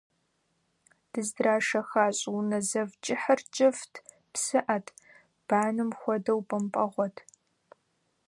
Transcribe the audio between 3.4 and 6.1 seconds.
кӏыфӏт, псыӏэт, бэным